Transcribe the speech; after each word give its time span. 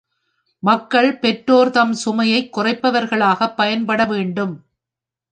மக்கள் 0.59 1.19
பெற்றோர்த்ம் 1.19 1.91
சுமையைக் 1.91 2.57
குறைப்பவர்களாகப் 2.57 3.55
பயன்பட 3.55 4.05
வேண்டும். 4.05 4.65